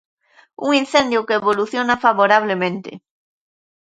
Un 0.65 0.69
incendio 0.81 1.25
que 1.27 1.37
evoluciona 1.41 2.01
favorablemente. 2.05 2.91